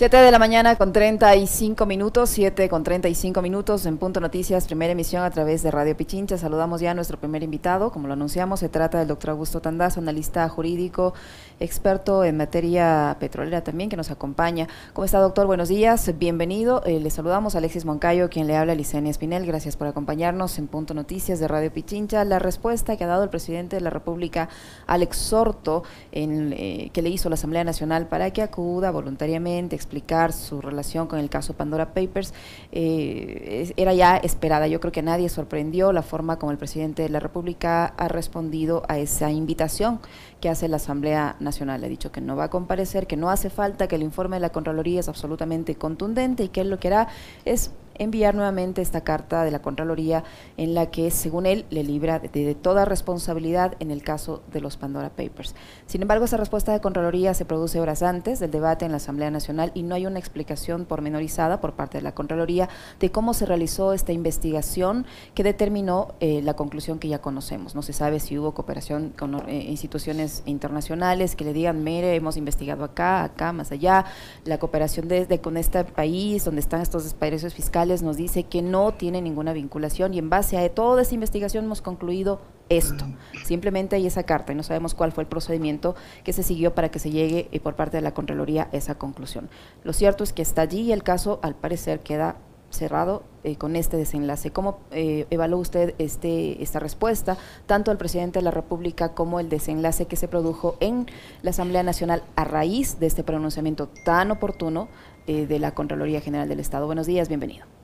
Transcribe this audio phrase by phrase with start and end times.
[0.00, 4.92] 7 de la mañana con 35 minutos, 7 con 35 minutos en Punto Noticias, primera
[4.92, 6.38] emisión a través de Radio Pichincha.
[6.38, 10.00] Saludamos ya a nuestro primer invitado, como lo anunciamos, se trata del doctor Augusto Tandazo,
[10.00, 11.12] analista jurídico,
[11.60, 14.66] experto en materia petrolera también, que nos acompaña.
[14.94, 15.46] ¿Cómo está, doctor?
[15.46, 16.82] Buenos días, bienvenido.
[16.86, 19.44] Eh, le saludamos a Alexis Moncayo, quien le habla a Licenia Espinel.
[19.44, 22.24] Gracias por acompañarnos en Punto Noticias de Radio Pichincha.
[22.24, 24.48] La respuesta que ha dado el presidente de la República
[24.86, 30.32] al exhorto en, eh, que le hizo la Asamblea Nacional para que acuda voluntariamente, explicar
[30.32, 32.32] su relación con el caso Pandora Papers
[32.72, 34.66] eh, era ya esperada.
[34.66, 38.08] Yo creo que a nadie sorprendió la forma como el presidente de la República ha
[38.08, 40.00] respondido a esa invitación
[40.40, 41.84] que hace la Asamblea Nacional.
[41.84, 44.40] Ha dicho que no va a comparecer, que no hace falta, que el informe de
[44.40, 47.08] la Contraloría es absolutamente contundente y que él lo que hará
[47.44, 50.24] es enviar nuevamente esta carta de la Contraloría
[50.56, 54.76] en la que, según él, le libra de, toda responsabilidad en el caso de los
[54.76, 55.54] Pandora Papers.
[55.86, 59.30] Sin embargo, esa respuesta de Contraloría se produce horas antes del debate en la Asamblea
[59.30, 63.44] Nacional y no hay una explicación pormenorizada por parte de la Contraloría de cómo se
[63.44, 65.04] realizó esta investigación
[65.34, 67.74] que determinó eh, la conclusión que ya conocemos.
[67.74, 72.38] No se sabe si hubo cooperación con eh, instituciones internacionales que le digan, mire, hemos
[72.38, 74.06] investigado acá, acá, más allá,
[74.44, 78.92] la cooperación desde con este país donde están estos espacios fiscales nos dice que no
[78.92, 83.04] tiene ninguna vinculación y en base a toda esa investigación hemos concluido esto.
[83.44, 86.90] Simplemente hay esa carta y no sabemos cuál fue el procedimiento que se siguió para
[86.90, 89.50] que se llegue eh, por parte de la Contraloría a esa conclusión.
[89.82, 92.36] Lo cierto es que está allí y el caso al parecer queda
[92.70, 94.52] cerrado eh, con este desenlace.
[94.52, 99.48] ¿Cómo eh, evaluó usted este, esta respuesta, tanto al presidente de la República como el
[99.48, 101.06] desenlace que se produjo en
[101.42, 104.88] la Asamblea Nacional a raíz de este pronunciamiento tan oportuno
[105.26, 106.86] de la Contraloría General del Estado?
[106.86, 107.79] Buenos días, bienvenido.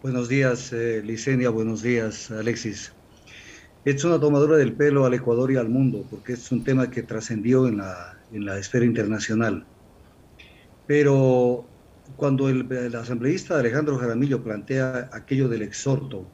[0.00, 1.50] Buenos días, eh, Licenia.
[1.50, 2.92] Buenos días, Alexis.
[3.84, 7.02] Es una tomadura del pelo al Ecuador y al mundo, porque es un tema que
[7.02, 9.66] trascendió en la, en la esfera internacional.
[10.86, 11.66] Pero
[12.14, 16.28] cuando el, el, asambleísta Alejandro Jaramillo plantea aquello del exhorto,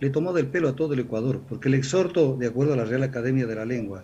[0.00, 2.86] le tomó del pelo a todo el Ecuador, porque el exhorto, de acuerdo a la
[2.86, 4.02] Real Academia de la Lengua,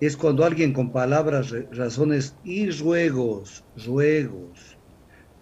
[0.00, 4.73] es cuando alguien con palabras, razones y ruegos, ruegos,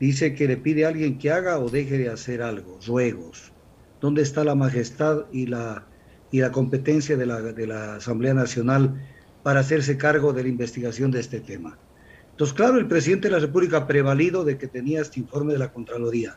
[0.06, 3.52] dice que le pide a alguien que haga o deje de hacer algo, ruegos.
[4.00, 5.86] ¿Dónde está la majestad y la,
[6.32, 9.00] y la competencia de la, de la Asamblea Nacional
[9.44, 11.78] para hacerse cargo de la investigación de este tema?
[12.32, 15.72] Entonces, claro, el presidente de la República prevalido de que tenía este informe de la
[15.72, 16.36] Contraloría,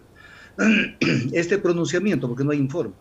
[1.34, 2.94] este pronunciamiento, porque no hay informe,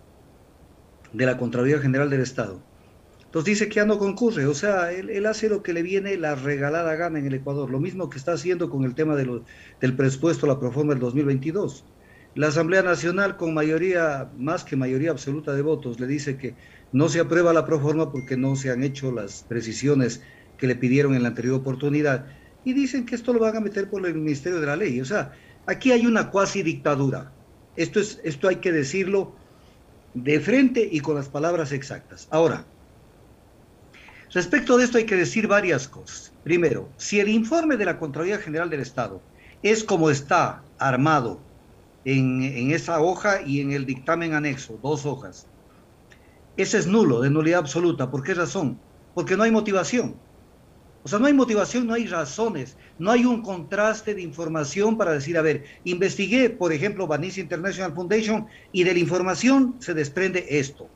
[1.13, 2.63] de la Contraloría General del Estado,
[3.35, 6.37] entonces dice que ya no concurre, o sea, él, hace lo que le viene la
[6.37, 9.41] regalada gana en el Ecuador, lo mismo que está haciendo con el tema de
[9.81, 11.85] del presupuesto, la proforma del 2022.
[12.37, 16.55] La Asamblea Nacional, con mayoría, más que mayoría absoluta de votos, le dice que
[16.93, 20.23] no se aprueba la proforma porque no se han hecho las precisiones
[20.57, 22.27] que le pidieron en la anterior oportunidad.
[22.65, 25.01] Y dicen que esto lo van a meter por el Ministerio de la Ley.
[25.01, 25.33] O sea,
[25.67, 27.33] aquí hay una cuasi dictadura.
[27.75, 29.35] Esto, es, esto hay que decirlo
[30.15, 32.29] de frente y con las palabras exactas.
[32.31, 32.65] Ahora,
[34.35, 36.33] Respecto de esto hay que decir varias cosas.
[36.43, 39.23] Primero, si el informe de la Contraloría General del Estado
[39.63, 41.39] es como está armado
[42.05, 45.47] en, esa hoja y en el dictamen anexo, dos hojas,
[46.57, 48.11] ese es nulo, de nulidad absoluta.
[48.11, 48.81] ¿Por qué razón?
[49.15, 50.17] Porque no hay motivación.
[51.05, 55.13] O sea, no hay motivación, no hay razones, no hay un contraste de información para
[55.13, 60.45] decir, a ver, investigué, por ejemplo, Vanice International Foundation y de la información se desprende
[60.49, 60.89] esto.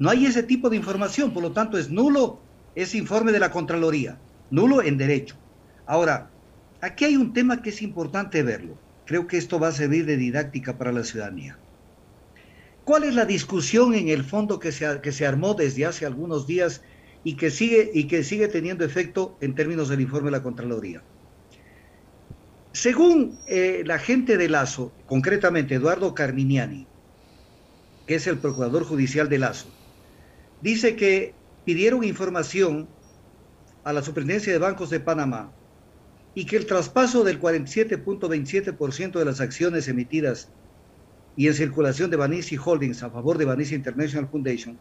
[0.00, 3.50] No hay ese tipo de información, por lo tanto es nulo ese informe de la
[3.50, 4.18] Contraloría,
[4.50, 5.36] nulo en derecho.
[5.86, 6.30] Ahora,
[6.80, 8.78] aquí hay un tema que es importante verlo.
[9.06, 11.58] Creo que esto va a servir de didáctica para la ciudadanía.
[12.84, 16.46] ¿Cuál es la discusión en el fondo que se, que se armó desde hace algunos
[16.46, 16.82] días
[17.24, 21.02] y que, sigue, y que sigue teniendo efecto en términos del informe de la Contraloría?
[22.72, 26.86] Según eh, la gente de Lazo, concretamente Eduardo Carminiani,
[28.06, 29.68] que es el procurador judicial de Lazo,
[30.62, 31.34] dice que
[31.64, 32.88] pidieron información
[33.84, 35.52] a la Superintendencia de Bancos de Panamá
[36.34, 40.52] y que el traspaso del 47.27% de las acciones emitidas
[41.36, 44.78] y en circulación de Banisi Holdings a favor de Banisi International Foundation,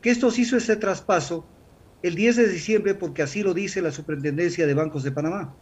[0.00, 1.44] que estos hizo ese traspaso
[2.02, 5.54] el 10 de diciembre porque así lo dice la Superintendencia de Bancos de Panamá.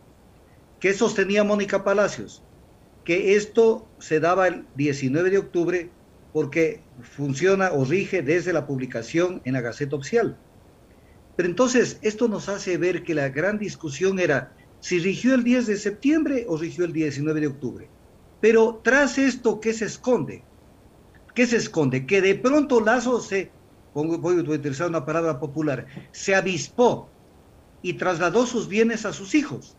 [0.80, 2.42] que sostenía Mónica Palacios?
[3.04, 5.90] Que esto se daba el 19 de octubre
[6.32, 10.36] porque funciona o rige desde la publicación en la Gaceta Oficial.
[11.36, 15.66] Pero entonces esto nos hace ver que la gran discusión era si rigió el 10
[15.66, 17.88] de septiembre o rigió el 19 de octubre.
[18.40, 20.42] Pero tras esto, ¿qué se esconde?
[21.34, 22.06] ¿Qué se esconde?
[22.06, 23.50] Que de pronto Lazo se,
[23.92, 27.10] voy a utilizar una palabra popular, se avispó
[27.82, 29.76] y trasladó sus bienes a sus hijos.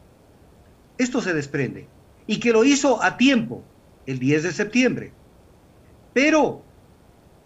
[0.97, 1.87] Esto se desprende.
[2.29, 3.63] y que lo hizo a tiempo,
[4.05, 5.13] el 10 de septiembre.
[6.13, 6.61] Pero,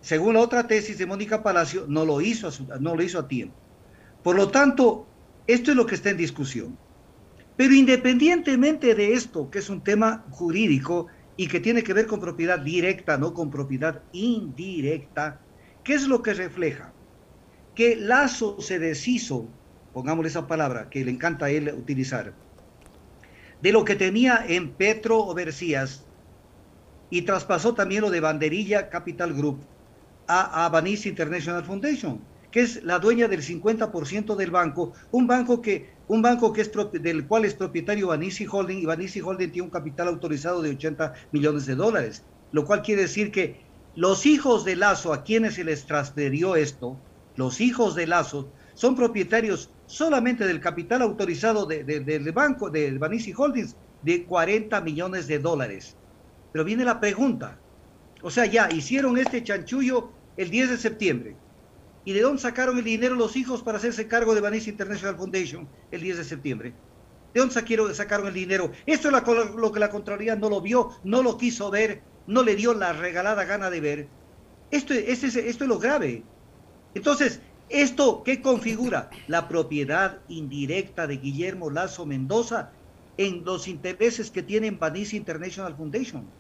[0.02, 3.28] según la otra tesis de Mónica Palacio, no lo hizo a, no lo hizo a
[3.28, 3.56] tiempo.
[4.24, 5.08] Por lo tanto,
[5.48, 6.78] esto es lo que está en discusión.
[7.58, 11.08] Pero independientemente de esto, que es un tema jurídico
[11.38, 15.40] y que tiene que ver con propiedad directa, no con propiedad indirecta,
[15.84, 16.94] ¿qué es lo que refleja?
[17.76, 19.48] Que Lazo se deshizo,
[19.94, 22.34] pongámosle esa palabra que le encanta a él utilizar,
[23.62, 26.04] de lo que tenía en Petro Oversías
[27.10, 29.60] y traspasó también lo de Banderilla Capital Group
[30.28, 35.90] a, a International Foundation que es la dueña del 50% del banco, un banco que
[36.08, 36.72] un banco que es
[37.02, 41.14] del cual es propietario Banisi Holding y Banisi Holding tiene un capital autorizado de 80
[41.32, 43.62] millones de dólares, lo cual quiere decir que
[43.96, 46.98] los hijos de Lazo a quienes se les transfirió esto,
[47.38, 53.78] los hijos de Lazo son propietarios solamente del capital autorizado del banco de Banisi Holdings
[54.02, 55.96] de 40 millones de dólares.
[56.52, 57.58] Pero viene la pregunta,
[58.22, 61.36] o sea, ya hicieron este chanchullo el 10 de septiembre
[62.04, 65.70] ¿Y de dónde sacaron el dinero los hijos para hacerse cargo de Vanice International Foundation
[65.92, 66.74] el 10 de septiembre?
[67.34, 68.72] ¿De dónde sacaron el dinero?
[68.86, 72.56] Esto es lo que la Contraloría no lo vio, no lo quiso ver, no le
[72.56, 74.10] dio la regalada gana de ver.
[74.70, 76.24] Esto, esto es lo grave.
[76.94, 79.10] Entonces, ¿esto qué configura?
[79.28, 82.72] La propiedad indirecta de Guillermo Lazo Mendoza
[83.18, 86.36] en los intereses que tiene Vanice International Foundation.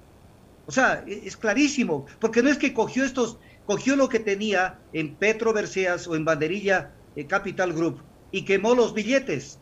[0.66, 3.40] O sea, e, es clarísimo, porque no es que cogió estos,
[3.71, 8.75] cogió lo que tenía en Petro Berceas o en Banderilla eh, Capital Group y quemó
[8.75, 9.59] los billetes.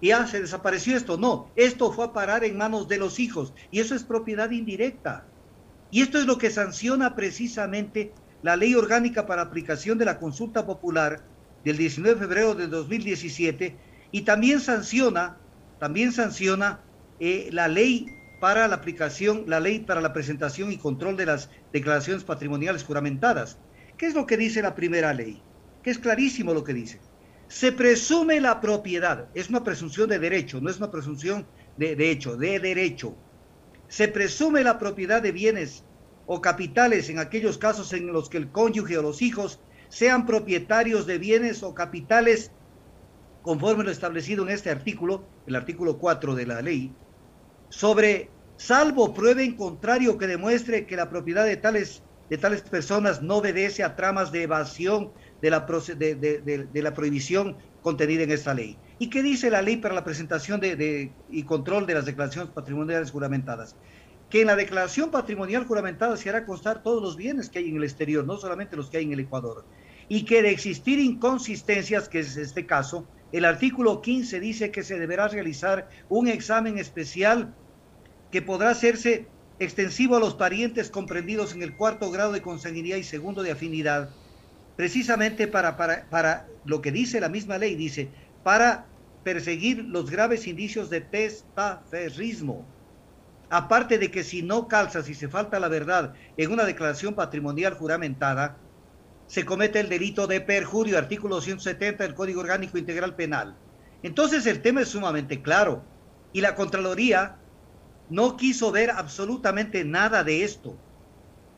[0.00, 1.16] Y ya se desapareció esto.
[1.16, 5.26] No, esto fue a parar en manos de los hijos y eso es propiedad indirecta.
[5.90, 10.64] Y esto es lo que sanciona precisamente la ley orgánica para aplicación de la consulta
[10.64, 11.24] popular
[11.64, 13.76] del 19 de febrero de 2017
[14.12, 15.38] y también sanciona,
[15.80, 16.82] también sanciona
[17.18, 18.06] eh, la ley
[18.44, 23.56] para la aplicación, la ley para la presentación y control de las declaraciones patrimoniales juramentadas.
[23.96, 25.40] ¿Qué es lo que dice la primera ley?
[25.82, 27.00] Que es clarísimo lo que dice.
[27.48, 31.46] Se presume la propiedad, es una presunción de derecho, no es una presunción
[31.78, 33.16] de, de hecho, de derecho.
[33.88, 35.82] Se presume la propiedad de bienes
[36.26, 39.58] o capitales en aquellos casos en los que el cónyuge o los hijos
[39.88, 42.50] sean propietarios de bienes o capitales
[43.40, 46.94] conforme lo establecido en este artículo, el artículo 4 de la ley,
[47.74, 53.20] sobre salvo prueba en contrario que demuestre que la propiedad de tales, de tales personas
[53.20, 55.10] no obedece a tramas de evasión
[55.42, 58.78] de la, de, la prohibición contenida en esta ley.
[59.00, 63.10] ¿Y qué dice la ley para la presentación de, y control de las declaraciones patrimoniales
[63.10, 63.76] juramentadas?
[64.30, 67.76] Que en la declaración patrimonial juramentada se hará constar todos los bienes que hay en
[67.76, 69.64] el exterior, no solamente los que hay en el Ecuador.
[70.08, 74.96] Y que de existir inconsistencias, que es este caso, el artículo 15 dice que se
[74.96, 77.52] deberá realizar un examen especial
[78.34, 79.28] que podrá hacerse
[79.60, 84.10] extensivo a los parientes comprendidos en el cuarto grado de consanguinidad y segundo de afinidad,
[84.74, 88.08] precisamente para, para, para lo que dice la misma ley, dice,
[88.42, 88.86] para
[89.22, 92.66] perseguir los graves indicios de testaferrismo.
[93.50, 97.74] Aparte de que si no calza, si se falta la verdad en una declaración patrimonial
[97.74, 98.56] juramentada,
[99.28, 103.54] se comete el delito de perjurio, artículo 170 del Código Orgánico Integral Penal.
[104.02, 105.84] Entonces el tema es sumamente claro
[106.32, 107.38] y la Contraloría
[108.10, 110.76] no quiso ver absolutamente nada de esto.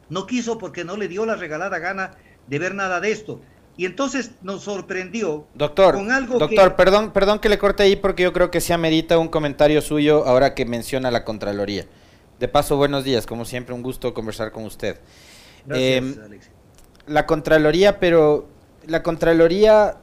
[0.09, 2.13] No quiso porque no le dio la regalada gana
[2.47, 3.41] de ver nada de esto.
[3.77, 8.23] Y entonces nos sorprendió doctor, con algo Doctor, perdón, perdón que le corte ahí porque
[8.23, 11.87] yo creo que se amerita un comentario suyo ahora que menciona la Contraloría.
[12.39, 14.99] De paso, buenos días, como siempre, un gusto conversar con usted.
[15.67, 16.41] Gracias, eh,
[17.07, 18.49] La Contraloría, pero
[18.87, 19.99] la Contraloría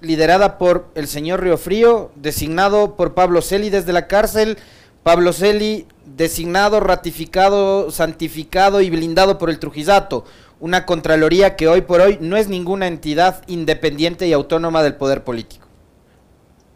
[0.00, 4.58] liderada por el señor Río Frío, designado por Pablo Celi desde la cárcel,
[5.02, 10.26] Pablo Celi, designado, ratificado, santificado y blindado por el Trujillato,
[10.60, 15.24] una Contraloría que hoy por hoy no es ninguna entidad independiente y autónoma del poder
[15.24, 15.66] político.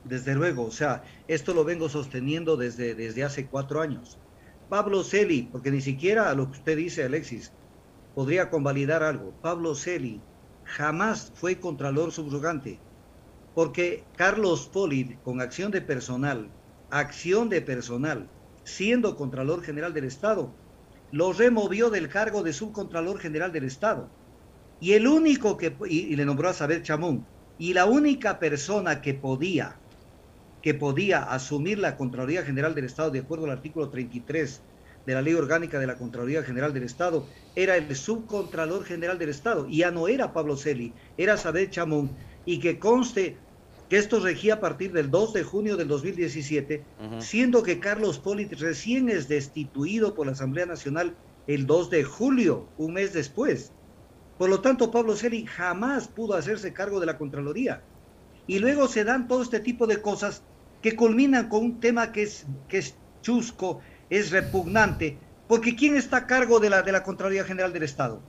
[0.05, 4.17] Desde luego, o sea, esto lo vengo sosteniendo desde, desde hace cuatro años.
[4.71, 7.53] Pablo Celi, porque ni siquiera lo que usted dice, Alexis,
[8.15, 9.35] podría convalidar algo.
[9.43, 10.23] Pablo Celi
[10.65, 12.79] jamás fue contralor subrogante,
[13.55, 16.49] porque Carlos Poli, con acción de personal,
[16.99, 18.29] acción de personal,
[18.63, 20.55] siendo Contralor General del Estado,
[21.11, 24.09] lo removió del cargo de Subcontralor General del Estado.
[24.81, 27.27] Y el único que, y, le nombró a Saber Chamón,
[27.59, 29.77] y la única persona que podía,
[30.63, 34.63] que podía asumir la Contraloría General del Estado de acuerdo al artículo 33
[35.05, 39.31] de la Ley Orgánica de la Contraloría General del Estado, era el Subcontralor General del
[39.31, 42.11] Estado, y ya no era Pablo Celi, era Saber Chamón,
[42.47, 43.37] y que conste
[43.89, 46.85] que esto regía a partir del 2 de junio del 2017,
[47.19, 51.15] siendo que Carlos Polit recién es destituido por la Asamblea Nacional
[51.47, 53.73] el 2 de julio, un mes después.
[54.39, 57.83] Por lo tanto, Pablo Celi jamás pudo hacerse cargo de la Contraloría.
[58.47, 60.43] Y luego se dan todo este tipo de cosas
[60.83, 66.19] que culminan con un tema que es, que es chusco, es repugnante, porque ¿quién está
[66.19, 68.21] a cargo de la, de la Contraloría General del Estado?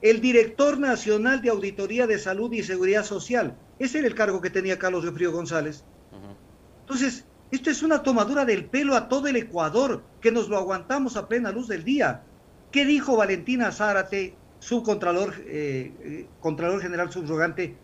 [0.00, 3.56] El director nacional de Auditoría de Salud y Seguridad Social.
[3.80, 5.84] Ese era el cargo que tenía Carlos Frío González.
[6.82, 11.16] Entonces, esto es una tomadura del pelo a todo el Ecuador, que nos lo aguantamos
[11.16, 12.22] a plena luz del día.
[12.70, 17.74] ¿Qué dijo Valentina Zárate, subcontralor eh, eh, Contralor General Subrogante,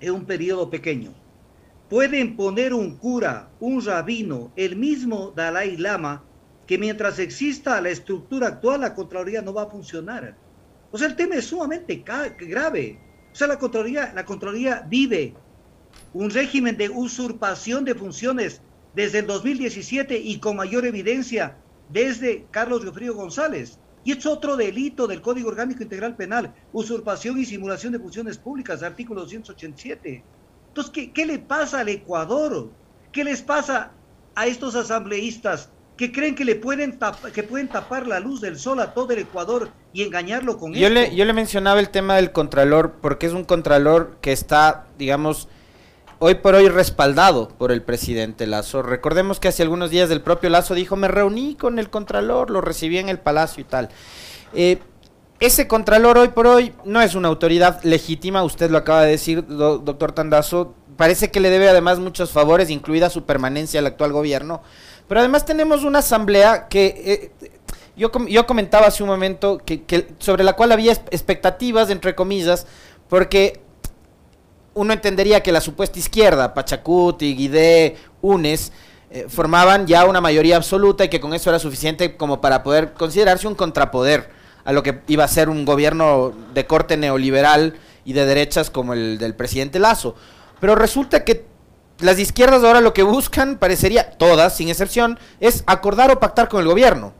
[0.00, 1.12] en un periodo pequeño?
[1.90, 6.22] Pueden poner un cura, un rabino, el mismo Dalai Lama,
[6.64, 10.36] que mientras exista la estructura actual, la Contraloría no va a funcionar.
[10.92, 12.04] O sea, el tema es sumamente
[12.38, 13.07] grave.
[13.32, 15.34] O sea, la Contraloría, la Contraloría vive
[16.12, 18.60] un régimen de usurpación de funciones
[18.94, 21.56] desde el 2017 y con mayor evidencia
[21.88, 23.78] desde Carlos Riofrío González.
[24.04, 28.82] Y es otro delito del Código Orgánico Integral Penal, usurpación y simulación de funciones públicas,
[28.82, 30.24] artículo 287.
[30.68, 32.70] Entonces, ¿qué, qué le pasa al Ecuador?
[33.12, 33.92] ¿Qué les pasa
[34.34, 36.96] a estos asambleístas que creen que le pueden
[37.34, 40.88] que pueden tapar la luz del sol a todo el Ecuador y engañarlo con yo
[40.88, 45.48] Le, yo le mencionaba el tema del contralor porque es un contralor que está, digamos,
[46.20, 48.82] hoy por hoy respaldado por el presidente Lazo.
[48.82, 52.60] Recordemos que hace algunos días el propio Lazo dijo, me reuní con el contralor, lo
[52.60, 53.88] recibí en el palacio y tal.
[54.54, 54.78] Eh,
[55.40, 59.44] ese contralor hoy por hoy no es una autoridad legítima, usted lo acaba de decir,
[59.44, 64.62] doctor Tandazo, parece que le debe además muchos favores, incluida su permanencia al actual gobierno
[65.08, 67.50] pero además tenemos una asamblea que eh,
[67.96, 72.66] yo, yo comentaba hace un momento que, sobre la cual había expectativas, entre comillas,
[73.08, 73.60] porque
[74.74, 78.70] uno entendería que la supuesta izquierda, Pachacuti, Guidé, UNES,
[79.10, 82.92] eh, formaban ya una mayoría absoluta y que con eso era suficiente como para poder
[82.92, 84.30] considerarse un contrapoder
[84.64, 87.74] a lo que iba a ser un gobierno de corte neoliberal
[88.04, 90.14] y de derechas como el del presidente Lazo.
[90.60, 91.46] Pero resulta que
[92.00, 96.60] las izquierdas ahora lo que buscan, parecería, todas, sin excepción, es acordar o pactar con
[96.60, 97.12] el gobierno.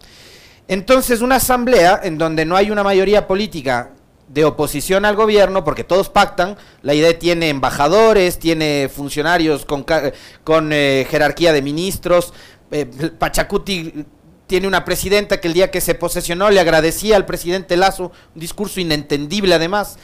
[0.68, 3.90] Entonces, una asamblea en donde no hay una mayoría política
[4.28, 9.86] de oposición al gobierno, porque todos pactan, la idea tiene embajadores, tiene funcionarios con,
[10.44, 12.34] con eh, jerarquía de ministros,
[12.70, 12.84] eh,
[13.18, 14.04] Pachacuti
[14.46, 18.40] tiene una presidenta que el día que se posesionó le agradecía al presidente Lazo, un
[18.40, 19.98] discurso inentendible además.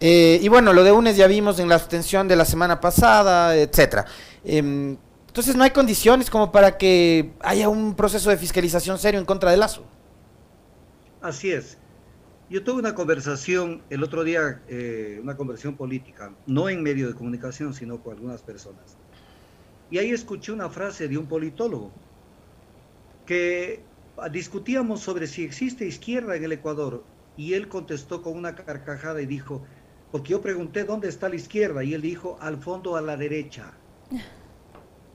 [0.00, 3.56] Eh, y bueno, lo de UNES ya vimos en la abstención de la semana pasada,
[3.56, 4.04] etcétera.
[4.44, 4.96] Em,
[5.28, 9.50] entonces no hay condiciones como para que haya un proceso de fiscalización serio en contra
[9.50, 9.84] de Lazo.
[11.20, 11.78] Así es.
[12.50, 17.14] Yo tuve una conversación el otro día, eh, una conversación política, no en medio de
[17.14, 18.96] comunicación, sino con algunas personas.
[19.90, 21.90] Y ahí escuché una frase de un politólogo
[23.26, 23.80] que
[24.30, 27.02] discutíamos sobre si existe izquierda en el Ecuador
[27.36, 29.64] y él contestó con una carcajada y dijo,
[30.14, 33.72] porque yo pregunté dónde está la izquierda y él dijo al fondo a la derecha.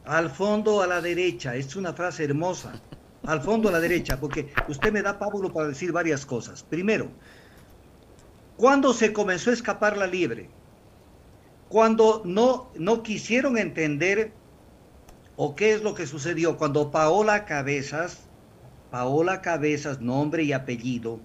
[0.03, 2.81] Al fondo a la derecha, es una frase hermosa.
[3.23, 6.63] Al fondo a la derecha, porque usted me da Pablo para decir varias cosas.
[6.63, 7.07] Primero,
[8.57, 10.49] cuando se comenzó a escapar la liebre,
[11.69, 14.33] cuando no, no quisieron entender
[15.37, 18.27] o qué es lo que sucedió, cuando Paola Cabezas,
[18.91, 21.21] Paola Cabezas, nombre y apellido,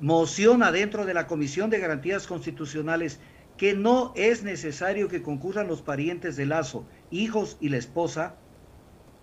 [0.00, 3.20] mociona dentro de la Comisión de Garantías Constitucionales
[3.56, 8.36] que no es necesario que concurran los parientes de Lazo, hijos y la esposa,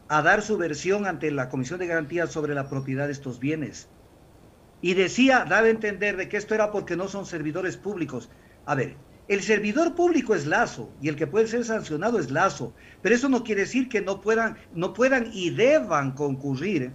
[0.10, 3.90] a dar su versión ante la Comisión de Garantías sobre la propiedad de estos bienes.
[4.82, 8.30] Y decía, daba a entender de que esto era porque no son servidores públicos.
[8.66, 8.96] A ver,
[9.28, 13.28] el servidor público es Lazo y el que puede ser sancionado es Lazo, pero eso
[13.28, 16.92] no quiere decir que no puedan, no puedan y deban concurrir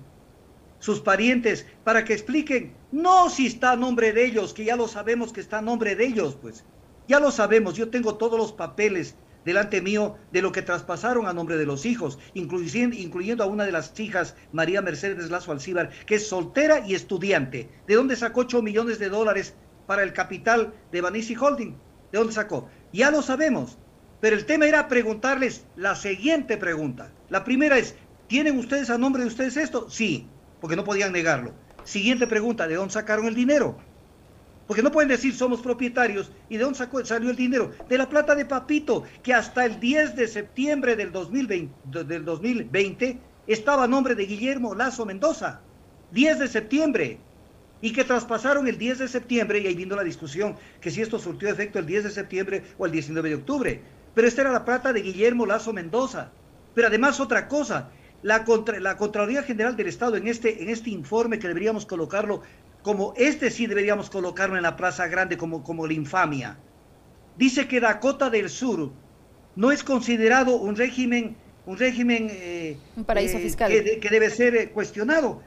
[0.79, 4.87] sus parientes para que expliquen, no si está a nombre de ellos, que ya lo
[4.87, 6.65] sabemos que está a nombre de ellos, pues
[7.09, 11.33] ya lo sabemos, yo tengo todos los papeles delante mío de lo que traspasaron a
[11.33, 15.91] nombre de los hijos, incluyendo, incluyendo a una de las hijas, María Mercedes Lazo Alcíbar,
[16.07, 17.69] que es soltera y estudiante.
[17.87, 19.55] ¿De dónde sacó 8 millones de dólares
[19.87, 21.75] para el capital de Banisi Holding?
[22.13, 22.69] ¿De dónde sacó?
[22.93, 23.79] Ya lo sabemos.
[24.21, 27.11] Pero el tema era preguntarles la siguiente pregunta.
[27.29, 27.97] La primera es,
[28.29, 29.91] ¿tienen ustedes a nombre de ustedes esto?
[29.91, 30.29] Sí
[30.63, 31.53] porque no podían negarlo.
[31.85, 33.79] Siguiente pregunta, ¿de dónde sacaron el dinero?
[34.67, 36.31] Porque no pueden decir somos propietarios.
[36.49, 37.73] ¿Y de dónde salió el dinero?
[37.89, 43.19] De la plata de Papito, que hasta el 10 de septiembre del 2020, del 2020
[43.47, 45.61] estaba a nombre de Guillermo Lazo Mendoza.
[46.13, 47.19] 10 de septiembre.
[47.81, 51.19] Y que traspasaron el 10 de septiembre, y ahí vino la discusión, que si esto
[51.19, 53.83] surtió efecto el 10 de septiembre o el 19 de octubre.
[54.15, 56.31] pero esta era la plata de Guillermo Lazo Mendoza.
[56.75, 57.91] Pero además otra cosa,
[58.23, 58.45] la,
[58.81, 62.43] la Contraloría General del Estado en este, en este informe que deberíamos colocarlo
[62.83, 66.59] como este sí deberíamos colocarlo en la Plaza Grande como, como la infamia,
[67.37, 68.91] dice que Dakota del Sur
[69.55, 71.37] no es considerado un régimen,
[71.67, 73.71] un régimen eh, un paraíso eh, fiscal.
[73.71, 75.43] Que, debe ser eh, cuestionado.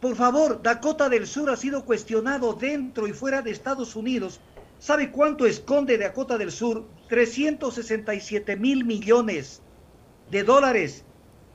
[0.00, 4.40] Por favor, Dakota del Sur ha sido cuestionado dentro y fuera de Estados Unidos.
[4.78, 6.86] ¿Sabe cuánto esconde Dakota del Sur?
[7.08, 9.62] 367 mil millones
[10.30, 11.04] de dólares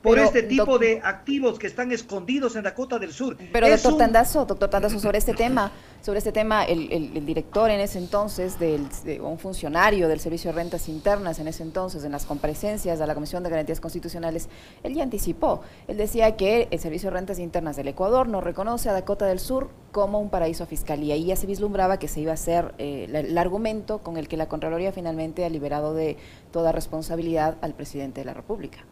[0.01, 3.37] por este tipo de activos que están escondidos en Dakota del Sur.
[3.51, 7.99] Pero doctor Tandazo, doctor Tandazo, sobre este tema, sobre este tema, el, director en ese
[7.99, 8.87] entonces, del,
[9.21, 13.13] un funcionario del Servicio de Rentas Internas en ese entonces, en las comparecencias de la
[13.13, 14.49] Comisión de Garantías Constitucionales,
[14.83, 18.89] él ya anticipó, él decía que el Servicio de Rentas Internas del Ecuador no reconoce
[18.89, 22.21] a Dakota del Sur como un paraíso fiscal y ahí ya se vislumbraba que se
[22.21, 26.17] iba a hacer eh, el argumento con el que la Contraloría finalmente ha liberado de
[26.51, 28.85] toda responsabilidad al presidente de la República.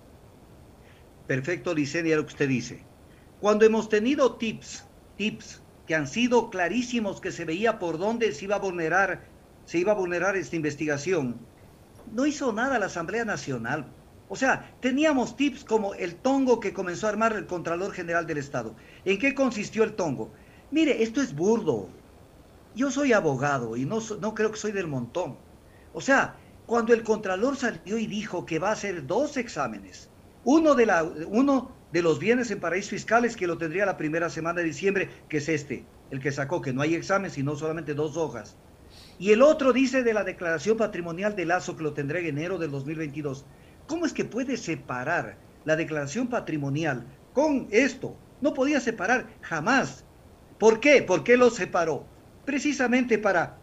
[1.30, 2.84] Perfecto, Licenia, lo que usted dice.
[3.40, 4.84] Cuando hemos tenido tips,
[5.16, 9.28] tips que han sido clarísimos que se veía por dónde se iba a vulnerar,
[9.66, 11.38] se iba a vulnerar esta investigación,
[12.12, 13.86] no hizo nada la Asamblea Nacional.
[14.28, 18.40] O sea, teníamos tips como el tongo que comenzó a armar el Contralor General del
[18.40, 18.76] Estado.
[19.06, 20.32] ¿En qué consistió el tongo?
[20.72, 21.90] Mire, esto es burdo.
[22.74, 25.38] Yo soy abogado y no, no creo que soy del montón.
[25.94, 30.09] O sea, cuando el Contralor salió y dijo que va a hacer dos exámenes,
[30.44, 34.30] uno de, la, uno de los bienes en paraísos fiscales que lo tendría la primera
[34.30, 37.94] semana de diciembre, que es este, el que sacó, que no hay examen, sino solamente
[37.94, 38.56] dos hojas.
[39.18, 42.58] Y el otro dice de la declaración patrimonial de Lazo, que lo tendrá en enero
[42.58, 43.46] del 2022.
[43.88, 48.16] ¿Cómo es que puede separar la declaración patrimonial con esto?
[48.42, 50.06] No podía separar jamás.
[50.58, 51.02] ¿Por qué?
[51.02, 52.06] ¿Por qué lo separó?
[52.46, 53.58] Precisamente para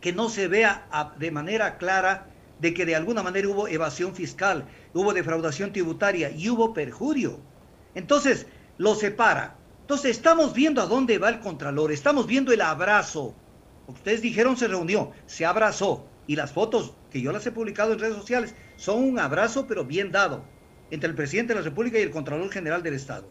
[0.00, 0.86] que no se vea
[1.18, 2.26] de manera clara
[2.58, 7.38] de que de alguna manera hubo evasión fiscal, hubo defraudación tributaria y hubo perjurio.
[7.94, 8.46] Entonces,
[8.78, 9.56] lo separa.
[9.82, 13.34] Entonces, estamos viendo a dónde va el Contralor, estamos viendo el abrazo.
[13.86, 16.06] Ustedes dijeron se reunió, se abrazó.
[16.26, 19.84] Y las fotos que yo las he publicado en redes sociales son un abrazo, pero
[19.84, 20.44] bien dado,
[20.90, 23.28] entre el presidente de la República y el Contralor General del Estado.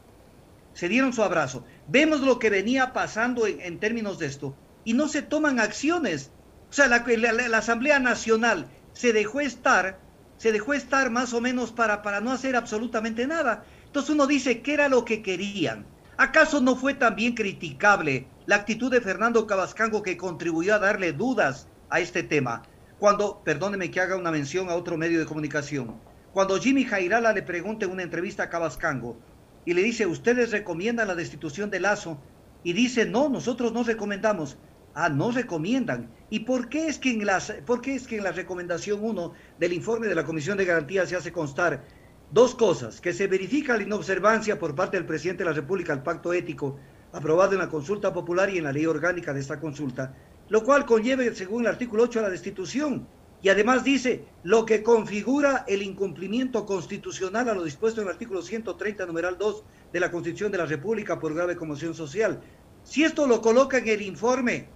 [0.74, 1.66] Se dieron su abrazo.
[1.88, 6.32] Vemos lo que venía pasando en, términos de esto y no se toman acciones.
[6.70, 10.00] O sea, la Asamblea Nacional se dejó estar,
[10.38, 13.66] se dejó estar más o menos para, para no hacer absolutamente nada.
[13.86, 15.86] Entonces uno dice, ¿qué era lo que querían?
[16.18, 21.68] ¿Acaso no fue también criticable la actitud de Fernando Cabascango que contribuyó a darle dudas
[21.90, 22.64] a este tema?
[22.98, 26.00] Cuando, perdóneme que haga una mención a otro medio de comunicación,
[26.32, 29.18] cuando Jimmy Jairala le pregunta en una entrevista a Cabascango
[29.66, 32.18] y le dice, ¿ustedes recomiendan la destitución de Lazo?
[32.64, 34.58] Y dice, no, nosotros no recomendamos.
[34.94, 36.10] Ah, no recomiendan.
[36.30, 40.08] ¿Y por qué es que en, las, es que en la recomendación 1 del informe
[40.08, 41.84] de la Comisión de Garantía se hace constar
[42.32, 43.00] dos cosas?
[43.00, 46.80] Que se verifica la inobservancia por parte del presidente de la República al pacto ético
[47.12, 50.16] aprobado en la consulta popular y en la ley orgánica de esta consulta,
[50.50, 53.08] lo cual conlleve, según el artículo 8, a la destitución.
[53.42, 58.42] Y además dice, lo que configura el incumplimiento constitucional a lo dispuesto en el artículo
[58.42, 62.42] 130, numeral 2 de la Constitución de la República por grave conmoción social.
[62.84, 64.68] Si esto lo coloca en el informe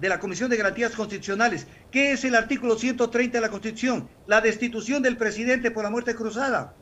[0.00, 1.66] de la Comisión de Garantías Constitucionales.
[1.90, 4.08] ¿Qué es el artículo 130 de la Constitución?
[4.26, 6.74] La destitución del presidente por la muerte cruzada.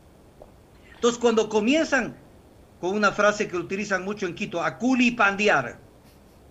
[0.95, 2.17] Entonces, cuando comienzan
[2.81, 4.79] con una frase que utilizan mucho en Quito, a
[5.17, 5.81] pandear,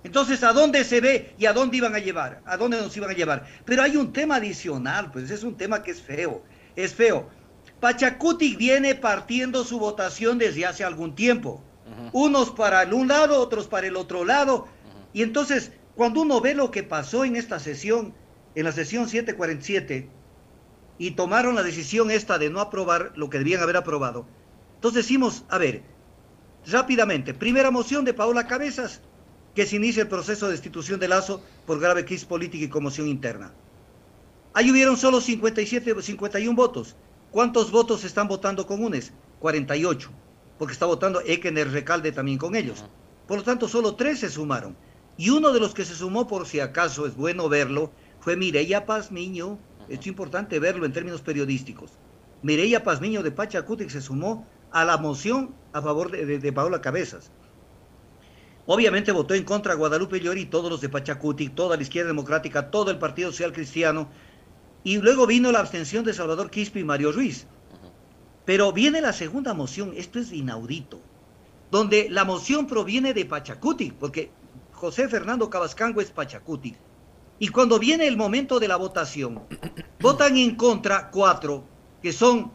[0.03, 2.41] entonces, ¿a dónde se ve y a dónde iban a llevar?
[2.45, 3.45] ¿A dónde nos iban a llevar?
[3.65, 6.43] Pero hay un tema adicional, pues es un tema que es feo,
[6.75, 7.29] es feo.
[7.79, 11.63] Pachacuti viene partiendo su votación desde hace algún tiempo.
[12.13, 14.67] Unos para el un lado, otros para el otro lado.
[15.13, 18.13] Y entonces cuando uno ve lo que pasó en esta sesión,
[18.53, 20.07] en la sesión 747,
[20.99, 24.27] y tomaron la decisión esta de no aprobar lo que debían haber aprobado,
[24.75, 25.81] entonces decimos, a ver,
[26.67, 29.01] rápidamente, primera moción de Paola Cabezas,
[29.55, 33.07] que se inicia el proceso de destitución de Lazo por grave crisis política y conmoción
[33.07, 33.51] interna.
[34.53, 36.95] Ahí hubieron solo 57, 51 votos.
[37.31, 39.13] ¿Cuántos votos están votando comunes?
[39.39, 40.11] 48,
[40.59, 42.85] porque está votando Ekener Recalde también con ellos.
[43.27, 44.75] Por lo tanto, solo tres se sumaron.
[45.17, 48.85] Y uno de los que se sumó, por si acaso es bueno verlo, fue Mireya
[48.85, 49.57] Pazmiño.
[49.89, 51.91] Es importante verlo en términos periodísticos.
[52.43, 57.31] Mireya Pazmiño de Pachacutic se sumó a la moción a favor de, Paola Cabezas.
[58.67, 62.91] Obviamente votó en contra Guadalupe Llori, todos los de Pachacutic, toda la izquierda democrática, todo
[62.91, 64.09] el Partido Social Cristiano.
[64.83, 67.47] Y luego vino la abstención de Salvador Quispe y Mario Ruiz.
[68.45, 71.01] Pero viene la segunda moción, esto es inaudito,
[71.71, 74.31] donde la moción proviene de Pachacutic, porque
[74.77, 76.75] José Fernando Cabascango es Pachacuti.
[77.39, 79.41] Y cuando viene el momento de la votación,
[79.99, 81.63] votan en contra cuatro,
[82.01, 82.51] que son,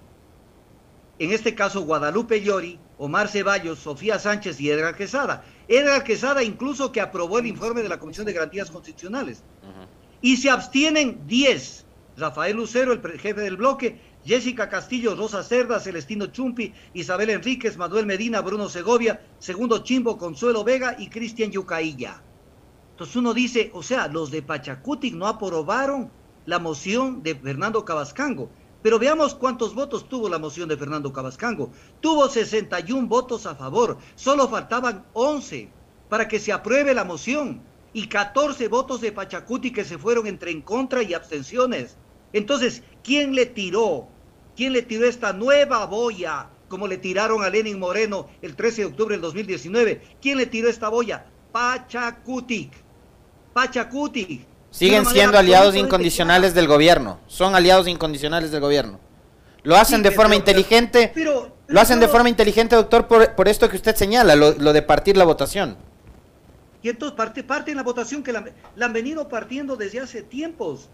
[1.18, 5.44] en este caso, Guadalupe Llori, Omar Ceballos, Sofía Sánchez y Edgar Quesada.
[5.66, 9.42] Edgar Quesada incluso que aprobó el informe de la Comisión de Garantías Constitucionales.
[10.20, 11.86] Y se abstienen 10.
[12.16, 18.06] Rafael Lucero, el jefe del bloque, Jessica Castillo, Rosa Cerda, Celestino Chumpi, Isabel Enríquez, Manuel
[18.06, 22.22] Medina, Bruno Segovia, segundo Chimbo, Consuelo Vega y Cristian Yucailla.
[22.92, 26.10] Entonces uno dice, o sea, los de Pachacutic no aprobaron
[26.46, 28.50] la moción de Fernando Cabascango.
[28.82, 31.70] Pero veamos cuántos votos tuvo la moción de Fernando Cabascango.
[32.00, 35.70] Tuvo 61 votos a favor, solo faltaban 11
[36.08, 40.50] para que se apruebe la moción y 14 votos de Pachacuti que se fueron entre
[40.50, 41.96] en contra y abstenciones.
[42.32, 44.11] Entonces, ¿quién le tiró?
[44.56, 48.86] ¿Quién le tiró esta nueva boya como le tiraron a Lenin Moreno el 13 de
[48.86, 50.16] octubre del 2019?
[50.20, 51.26] ¿Quién le tiró esta boya?
[51.52, 52.72] Pachacutic.
[53.52, 54.46] Pachacutic.
[54.70, 57.20] Siguen siendo aliados incondicionales del gobierno.
[57.26, 58.98] Son aliados incondicionales del gobierno.
[59.64, 61.12] Lo hacen de forma inteligente.
[61.66, 65.24] lo hacen de forma inteligente, doctor, por, esto que usted señala, lo, de partir la
[65.24, 65.76] votación.
[66.82, 68.44] Y entonces parte, parte la votación que la,
[68.80, 70.88] han venido partiendo desde hace tiempos.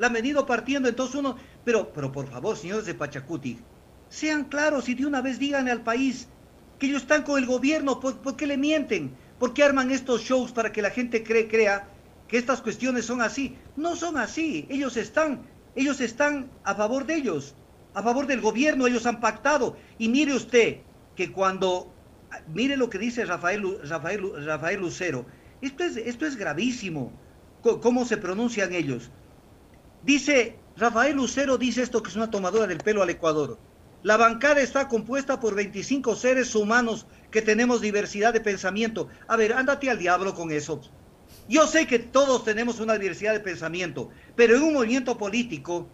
[0.00, 1.36] La han venido partiendo, entonces uno...
[1.62, 3.58] Pero, pero por favor, señores de Pachacuti,
[4.08, 6.26] sean claros y de una vez díganle al país
[6.78, 8.00] que ellos están con el gobierno.
[8.00, 9.14] ¿Por, qué le mienten?
[9.38, 11.86] ¿Por qué arman estos shows para que la gente cree, crea
[12.28, 13.58] que estas cuestiones son así.
[13.76, 14.66] No son así.
[14.70, 15.42] Ellos están,
[15.76, 17.54] ellos están a favor de ellos,
[17.92, 19.76] a favor del gobierno, ellos han pactado.
[19.98, 20.78] Y mire usted
[21.14, 21.92] que cuando,
[22.48, 25.26] mire lo que dice Rafael, Rafael, Rafael Lucero,
[25.60, 27.12] esto es, esto es gravísimo,
[27.60, 29.10] cómo se pronuncian ellos.
[30.02, 33.58] Dice, Rafael Lucero dice esto que es una tomadora del pelo al Ecuador.
[34.02, 39.08] La bancada está compuesta por 25 seres humanos que tenemos diversidad de pensamiento.
[39.28, 40.80] A ver, ándate al diablo con eso.
[41.48, 45.86] Yo sé que todos tenemos una diversidad de pensamiento, pero en un movimiento político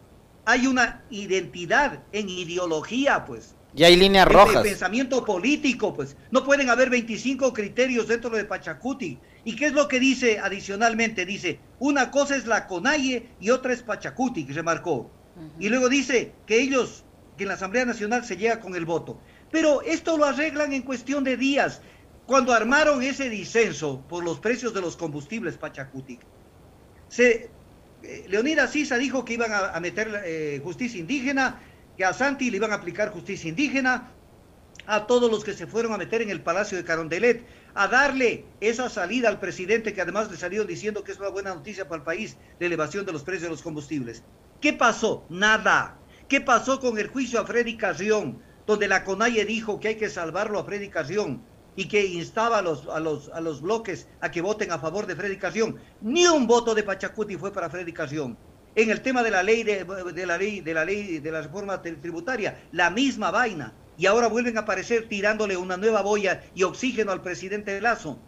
[0.44, 3.55] hay una identidad en ideología, pues.
[3.76, 4.62] Y hay líneas rojas.
[4.62, 6.16] De pensamiento político, pues.
[6.30, 9.18] No pueden haber 25 criterios dentro de Pachacuti.
[9.44, 11.26] ¿Y qué es lo que dice adicionalmente?
[11.26, 15.10] Dice, una cosa es la CONAIE y otra es Pachacuti, que remarcó.
[15.60, 17.04] Y luego dice que ellos,
[17.36, 19.20] que en la Asamblea Nacional se llega con el voto.
[19.50, 21.82] Pero esto lo arreglan en cuestión de días.
[22.26, 26.20] Cuando armaron ese disenso por los precios de los combustibles Pachacutic,
[27.08, 27.50] se,
[28.02, 31.60] eh, Leonidas Sisa dijo que iban a, meter eh, justicia indígena,
[31.96, 34.12] que a Santi le iban a aplicar justicia indígena,
[34.86, 38.44] a todos los que se fueron a meter en el Palacio de Carondelet, a darle
[38.60, 41.98] esa salida al presidente que además le salió diciendo que es una buena noticia para
[41.98, 44.22] el país, la elevación de los precios de los combustibles.
[44.60, 45.24] ¿Qué pasó?
[45.28, 45.98] Nada.
[46.28, 50.08] ¿Qué pasó con el juicio a Freddy Carrión, donde la CONAIE dijo que hay que
[50.08, 51.42] salvarlo a Freddy Carrión?
[51.78, 55.06] y que instaba a los, a los, a los bloques a que voten a favor
[55.06, 55.76] de Freddy Carrión.
[56.00, 58.38] Ni un voto de Pachacuti fue para Freddy Carrión.
[58.76, 59.86] En el tema de la ley de,
[60.26, 63.72] la ley de la ley de la reforma tributaria, la misma vaina.
[63.96, 68.20] Y ahora vuelven a aparecer tirándole una nueva boya y oxígeno al presidente Lazo.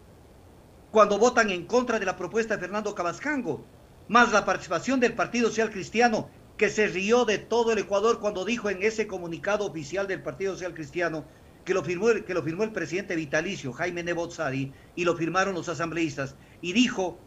[0.91, 3.67] Cuando votan en contra de la propuesta de Fernando Cabascango,
[4.09, 8.47] más la participación del Partido Social Cristiano, que se rió de todo el Ecuador cuando
[8.47, 11.27] dijo en ese comunicado oficial del Partido Social Cristiano
[11.67, 15.69] que lo firmó, que lo firmó el presidente vitalicio, Jaime Nebozari, y lo firmaron los
[15.69, 17.19] asambleístas, y dijo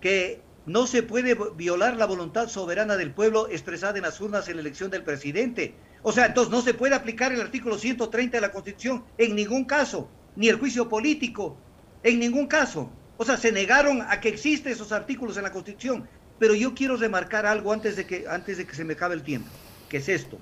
[0.00, 4.56] que no se puede violar la voluntad soberana del pueblo expresada en las urnas en
[4.56, 5.74] la elección del presidente.
[6.02, 9.64] O sea, entonces no se puede aplicar el artículo 130 de la Constitución en ningún
[9.64, 11.56] caso, ni el juicio político,
[12.02, 12.90] en ningún caso.
[13.16, 16.08] O sea, se negaron a que existen esos artículos en la Constitución.
[16.38, 19.22] Pero yo quiero remarcar algo antes de que, antes de que se me acabe el
[19.22, 19.48] tiempo,
[19.88, 20.38] que es esto.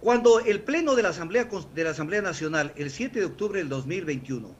[0.00, 3.68] Cuando el Pleno de la, Asamblea, de la Asamblea Nacional, el 7 de octubre del
[3.68, 4.54] 2021,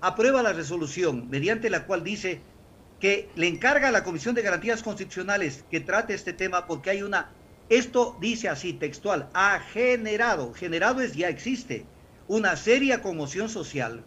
[0.00, 2.40] aprueba la resolución mediante la cual dice
[3.02, 7.02] que le encarga a la Comisión de Garantías Constitucionales que trate este tema porque hay
[7.02, 7.32] una,
[7.68, 11.84] esto dice así textual, ha generado, generado es ya existe,
[12.28, 14.04] una seria conmoción social.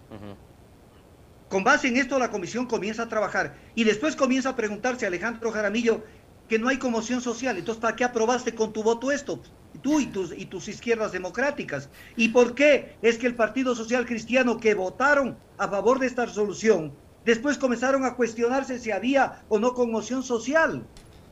[1.49, 5.09] Con base en esto la comisión comienza a trabajar y después comienza a preguntarse a
[5.09, 6.05] Alejandro Jaramillo
[6.47, 9.41] que no hay conmoción social, entonces ¿para qué aprobaste con tu voto esto?
[9.81, 11.89] tú y tus, y tus izquierdas democráticas.
[12.15, 12.95] ¿Y por qué?
[13.01, 16.93] Es que el Partido Social Cristiano que votaron a favor de esta resolución,
[17.25, 20.85] después comenzaron a cuestionarse si había o no conmoción social.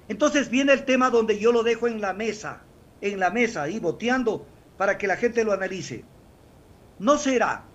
[0.08, 2.64] Entonces viene el tema donde yo lo dejo en la mesa,
[3.02, 4.46] en la mesa, y boteando
[4.78, 6.04] para que la gente lo analice.
[7.00, 7.66] ¿No será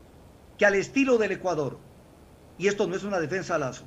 [0.59, 1.79] que al estilo del Ecuador,
[2.59, 3.85] y esto no es una defensa a Lazo,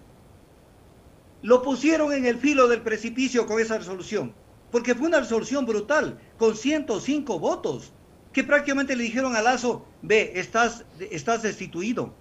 [1.44, 4.34] lo pusieron en el filo del precipicio con esa resolución?
[4.72, 7.92] porque fue una resolución brutal, con 105 votos,
[8.32, 12.16] que prácticamente le dijeron a Lazo, ve, estás, estás destituido,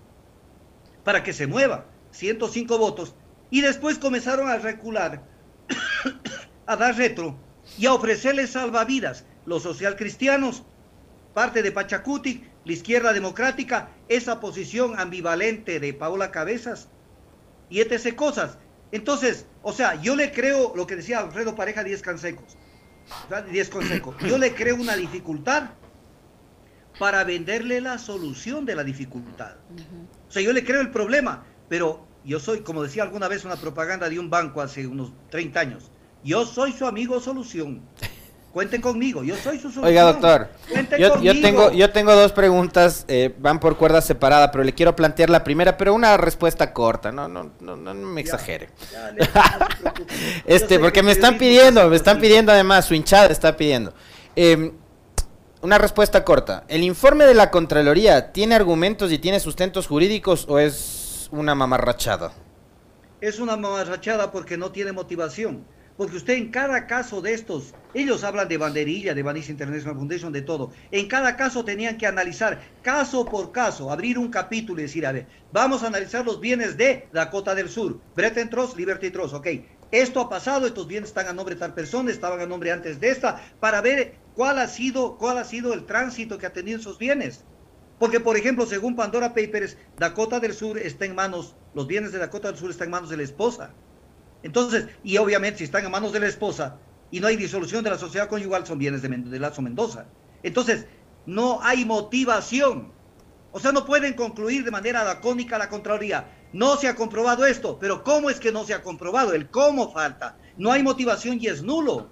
[1.05, 3.15] para que se mueva, 105 votos,
[3.53, 5.25] Y después comenzaron a recular,
[6.67, 7.37] a dar retro
[7.79, 9.25] y a ofrecerles salvavidas.
[9.45, 10.63] Los socialcristianos,
[11.35, 16.89] parte de Pachacuti, la izquierda democrática, esa posición ambivalente de Paola Cabezas
[17.71, 18.15] y etc.
[18.15, 18.59] cosas.
[18.93, 22.57] Entonces, o sea, yo le creo lo que decía Alfredo Pareja, 10 consejos.
[23.51, 24.17] 10 consejos.
[24.27, 25.71] Yo le creo una dificultad
[26.99, 29.57] para venderle la solución de la dificultad.
[30.29, 33.55] O sea, yo le creo el problema, pero yo soy, como decía alguna vez una
[33.55, 35.85] propaganda de un banco hace unos 30 años,
[36.25, 37.81] yo soy su amigo solución.
[38.53, 39.85] Cuenten conmigo, yo soy su solución.
[39.85, 40.49] Oiga, doctor,
[40.99, 44.97] yo, yo, tengo, yo tengo dos preguntas, eh, van por cuerdas separadas, pero le quiero
[44.97, 48.71] plantear la primera, pero una respuesta corta, no, no, no, no me exagere.
[50.47, 53.95] este, porque me están pidiendo, me están pidiendo además, su hinchada está pidiendo.
[54.35, 54.73] Eh,
[55.63, 56.65] una respuesta corta.
[56.67, 61.00] ¿El informe de la Contraloría tiene argumentos y tiene sustentos jurídicos o es
[61.31, 62.33] una mamarrachada?
[63.21, 65.65] Es una mamarrachada porque no tiene motivación
[66.01, 70.33] porque usted en cada caso de estos, ellos hablan de banderilla, de Vanice International Foundation,
[70.33, 70.73] de todo.
[70.91, 75.13] En cada caso tenían que analizar caso por caso, abrir un capítulo y decir, a
[75.13, 79.47] ver, vamos a analizar los bienes de Dakota del Sur, Bretton Trust, Liberty Trust, ok.
[79.91, 82.99] Esto ha pasado, estos bienes están a nombre de tal persona, estaban a nombre antes
[82.99, 86.79] de esta, para ver cuál ha sido, cuál ha sido el tránsito que ha tenido
[86.79, 87.45] esos bienes.
[88.01, 92.19] Porque, por ejemplo, según Pandora Papers, Dakota del Sur está en manos, los bienes de
[92.19, 93.75] Dakota del Sur están en manos de la esposa.
[94.43, 96.79] Entonces, y obviamente si están a manos de la esposa
[97.11, 100.07] y no hay disolución de la sociedad conyugal, son bienes de, de Lazo Mendoza.
[100.43, 100.87] Entonces,
[101.27, 102.91] no hay motivación.
[103.53, 106.27] O sea, no pueden concluir de manera lacónica la Contraloría.
[106.55, 109.35] No se ha comprobado esto, pero ¿cómo es que no se ha comprobado?
[109.35, 110.39] El cómo falta.
[110.57, 112.09] No hay motivación y es nulo.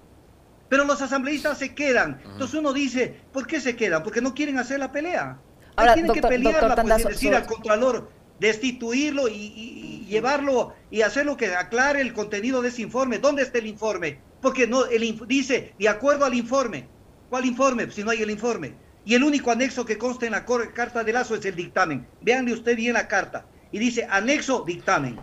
[0.69, 2.21] Pero los asambleístas se quedan.
[2.23, 4.03] Entonces uno dice, ¿por qué se quedan?
[4.03, 5.39] Porque no quieren hacer la pelea.
[5.79, 12.01] Ahora, tienen que pelearla, pues, decir al Contralor, destituirlo y, llevarlo y hacerlo que aclare
[12.01, 13.19] el contenido de ese informe.
[13.19, 14.19] ¿Dónde está el informe?
[14.41, 16.87] Porque no, el, dice, de acuerdo al informe.
[17.29, 17.91] ¿Cuál informe?
[17.91, 18.73] Si no hay el informe.
[19.05, 22.07] Y el único anexo que consta en la carta de Lazo es el dictamen.
[22.21, 23.45] Véanle usted bien la carta.
[23.71, 25.19] Y dice anexo dictamen.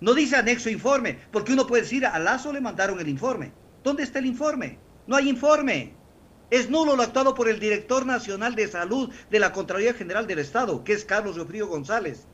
[0.00, 3.52] No dice anexo informe, porque uno puede decir, a Lazo le mandaron el informe.
[3.84, 4.78] ¿Dónde está el informe?
[5.06, 5.94] No hay informe.
[6.52, 10.38] Es nulo lo actuado por el director nacional de salud de la Contraloría General del
[10.38, 12.26] Estado, que es Carlos Riofrío González.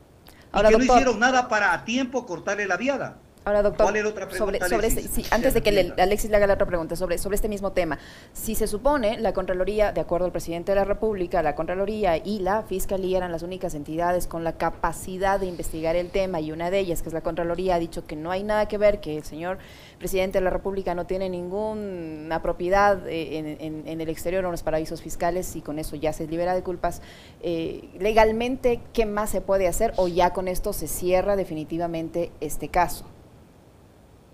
[0.51, 3.19] Ahora, y que no hicieron nada para a tiempo cortarle la viada.
[3.49, 6.47] Ahora, doctor, ¿cuál era otra pregunta, sobre, sobre este, antes de que Alexis le haga
[6.47, 7.99] la otra pregunta, sobre, sobre este mismo tema,
[8.35, 12.41] si se supone la Contraloría, de acuerdo al presidente de la República, la Contraloría y
[12.41, 16.71] la Fiscalía eran las únicas entidades con la capacidad de investigar el tema y una
[16.71, 19.17] de ellas, que es la Contraloría, ha dicho que no hay nada que ver, que
[19.17, 19.57] el señor
[19.99, 24.63] presidente de la República no tiene ninguna propiedad eh, en, el exterior o en los
[24.63, 27.01] paraísos fiscales y con eso ya se libera de culpas.
[27.41, 32.69] Eh, legalmente, ¿qué más se puede hacer o ya con esto se cierra definitivamente este
[32.69, 33.07] caso?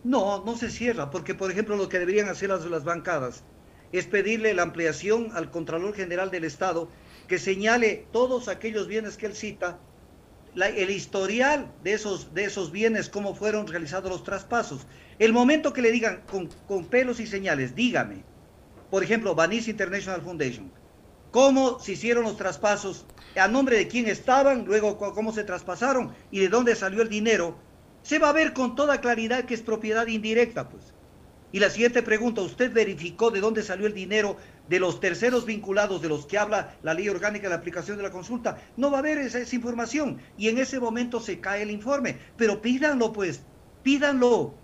[0.05, 3.43] No, no se cierra, porque por ejemplo lo que deberían hacer las, las bancadas
[3.91, 6.89] es pedirle la ampliación al Contralor General del Estado
[7.27, 9.79] que señale todos aquellos bienes que él cita,
[10.57, 14.87] el historial de esos, de esos bienes, cómo fueron realizados los traspasos.
[15.19, 18.25] El momento que le digan con, con pelos y señales, dígame,
[18.91, 20.71] por ejemplo, Vanice International Foundation,
[21.31, 26.41] cómo se hicieron los traspasos, a nombre de quién estaban, luego cómo se traspasaron y
[26.41, 27.59] de dónde salió el dinero,
[28.05, 30.93] se va a ver con toda claridad que es propiedad indirecta, pues.
[31.53, 34.37] Y la siguiente pregunta, ¿usted verificó de dónde salió el dinero
[34.69, 38.03] de los terceros vinculados de los que habla la ley orgánica de la aplicación de
[38.03, 38.59] la consulta?
[38.77, 42.19] No va a haber esa, esa información y en ese momento se cae el informe.
[42.37, 43.43] Pero pídanlo, pues,
[43.83, 44.55] pídanlo,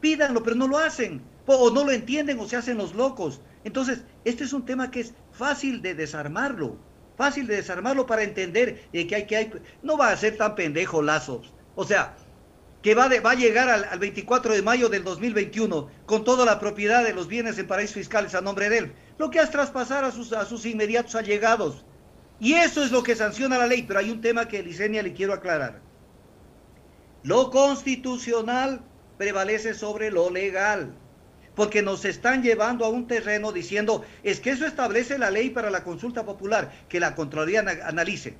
[0.00, 3.40] pídanlo, pero no lo hacen, o no lo entienden o se hacen los locos.
[3.62, 6.76] Entonces, este es un tema que es fácil de desarmarlo,
[7.16, 11.02] fácil de desarmarlo para entender que hay que hay, no va a ser tan pendejo
[11.02, 11.52] Lazos.
[11.76, 12.16] O sea,
[12.82, 17.04] que va, va a llegar al, 24 de mayo del 2021 con toda la propiedad
[17.04, 18.92] de los bienes en paraísos fiscales a nombre de él.
[19.18, 21.84] Lo que hace traspasar a sus, a sus inmediatos allegados.
[22.38, 23.82] Y eso es lo que sanciona la ley.
[23.82, 25.80] Pero hay un tema que Licenia le quiero aclarar.
[27.22, 28.80] Lo constitucional
[29.18, 30.94] prevalece sobre lo legal.
[31.54, 35.68] Porque nos están llevando a un terreno diciendo, es que eso establece la ley para
[35.68, 38.36] la consulta popular, que la Contraloría analice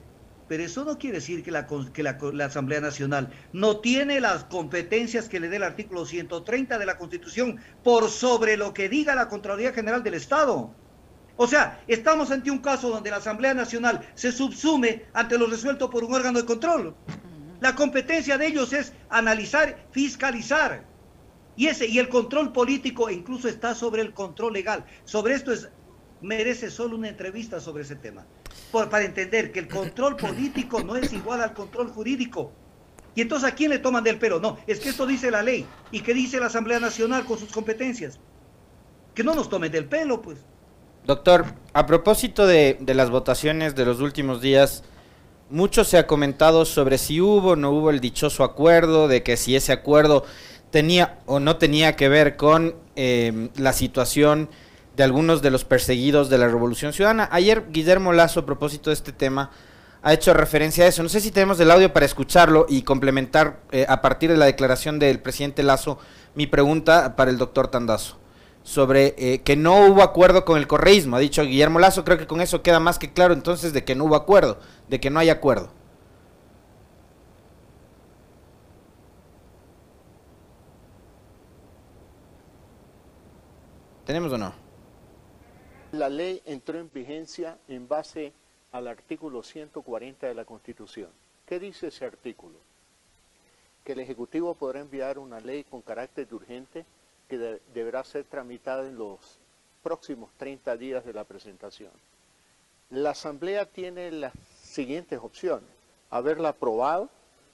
[0.51, 5.49] pero eso no quiere decir que, la, Asamblea Nacional no tiene las competencias que le
[5.49, 10.03] dé el artículo 130 de la Constitución por sobre lo que diga la Contraloría General
[10.03, 10.75] del Estado.
[11.37, 15.89] O sea, estamos ante un caso donde la Asamblea Nacional se subsume ante lo resuelto
[15.89, 16.97] por un órgano de control.
[17.61, 20.85] La competencia de ellos es analizar, fiscalizar.
[21.55, 24.85] Y y el control político incluso está sobre el control legal.
[25.05, 25.69] Sobre esto es
[26.23, 28.27] merece solo una entrevista sobre ese tema
[28.73, 32.53] para entender que el control político no es igual al control jurídico.
[33.15, 34.39] Y entonces, ¿a quién le toman del pelo?
[34.39, 35.67] No, es que esto dice la ley.
[35.91, 38.21] ¿Y qué dice la Asamblea Nacional con sus competencias?
[39.15, 40.39] Que no nos tomen del pelo, pues.
[41.05, 44.85] Doctor, a propósito de, de las votaciones de los últimos días,
[45.49, 49.37] mucho se ha comentado sobre si hubo o no hubo el dichoso acuerdo, de que
[49.37, 50.25] si ese acuerdo
[50.71, 54.49] tenía o no tenía que ver con eh, la situación
[54.97, 57.29] de algunos de los perseguidos de la Revolución Ciudadana.
[57.33, 59.51] Ayer Guillermo Lazo, a propósito de este tema,
[60.03, 61.03] ha hecho referencia a eso.
[61.03, 64.47] No sé si tenemos el audio para escucharlo y complementar eh, a partir de la
[64.47, 65.99] declaración del presidente Lazo
[66.35, 68.19] mi pregunta para el doctor Tandazo
[68.63, 71.17] sobre eh, que no hubo acuerdo con el correísmo.
[71.17, 73.95] Ha dicho Guillermo Lazo, creo que con eso queda más que claro entonces de que
[73.95, 75.71] no hubo acuerdo, de que no hay acuerdo.
[84.05, 84.60] ¿Tenemos o no?
[85.93, 88.33] La ley entró en vigencia en base
[88.71, 91.11] al artículo 140 de la Constitución.
[91.45, 92.55] ¿Qué dice ese artículo?
[93.83, 96.87] Que el Ejecutivo podrá enviar una ley con carácter de urgente
[97.29, 99.19] que deberá ser tramitada en los
[99.83, 101.91] próximos 30 días de la presentación.
[102.91, 105.69] La Asamblea tiene las siguientes opciones,
[106.11, 107.09] haberla aprobado,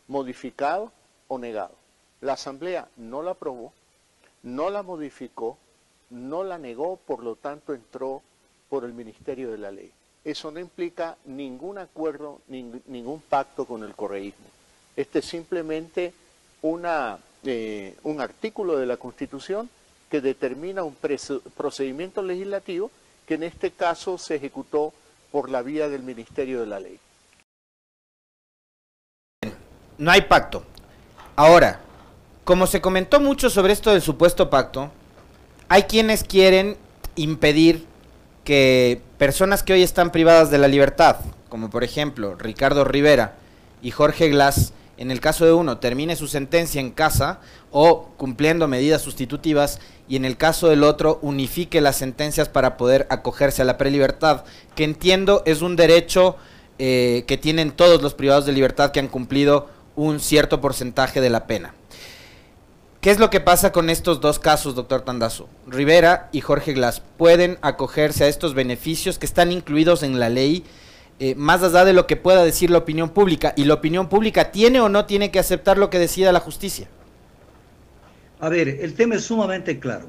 [0.08, 0.92] modificado
[1.28, 1.74] o negado.
[2.20, 3.72] La Asamblea no la aprobó,
[4.42, 5.56] no la modificó,
[6.10, 8.22] no la negó, por lo tanto entró
[8.68, 9.90] por el Ministerio de la Ley.
[10.24, 14.46] Eso no implica ningún acuerdo, ningún pacto con el correísmo.
[14.96, 16.12] Este es simplemente
[16.62, 19.70] una, eh, un artículo de la Constitución
[20.10, 20.96] que determina un
[21.56, 22.90] procedimiento legislativo
[23.26, 24.92] que en este caso se ejecutó
[25.30, 26.98] por la vía del Ministerio de la Ley.
[29.98, 30.64] No hay pacto.
[31.34, 31.80] Ahora,
[32.44, 34.90] como se comentó mucho sobre esto del supuesto pacto,
[35.68, 36.76] hay quienes quieren
[37.16, 37.86] impedir
[38.44, 41.16] que personas que hoy están privadas de la libertad,
[41.48, 43.34] como por ejemplo Ricardo Rivera
[43.82, 48.68] y Jorge Glass, en el caso de uno termine su sentencia en casa o cumpliendo
[48.68, 53.66] medidas sustitutivas y en el caso del otro unifique las sentencias para poder acogerse a
[53.66, 56.36] la prelibertad, que entiendo es un derecho
[56.78, 61.30] eh, que tienen todos los privados de libertad que han cumplido un cierto porcentaje de
[61.30, 61.74] la pena.
[63.06, 65.48] ¿Qué es lo que pasa con estos dos casos, doctor Tandazo?
[65.68, 70.64] Rivera y Jorge Glass pueden acogerse a estos beneficios que están incluidos en la ley,
[71.20, 73.54] eh, más allá de lo que pueda decir la opinión pública.
[73.56, 76.88] ¿Y la opinión pública tiene o no tiene que aceptar lo que decida la justicia?
[78.40, 80.08] A ver, el tema es sumamente claro.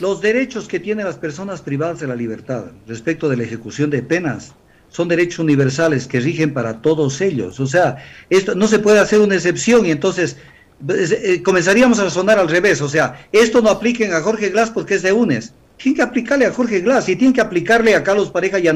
[0.00, 4.02] Los derechos que tienen las personas privadas de la libertad respecto de la ejecución de
[4.02, 4.52] penas
[4.88, 7.60] son derechos universales que rigen para todos ellos.
[7.60, 7.98] O sea,
[8.30, 10.38] esto no se puede hacer una excepción y entonces
[10.88, 14.94] eh, comenzaríamos a sonar al revés, o sea, esto no apliquen a Jorge Glass porque
[14.94, 15.52] es de UNES.
[15.76, 18.72] Tienen que aplicarle a Jorge Glass y tienen que aplicarle a Carlos Pareja y a